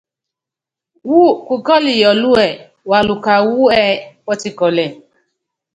Wú 1.09 1.21
kukɔ́lɔ 1.47 1.91
Yɔɔlúɛ́, 2.01 2.49
waluka 2.89 3.33
wú 3.49 3.59
ɛ́ɛ́ 3.79 3.99
Pɔtikɔ́lɛ. 4.25 4.85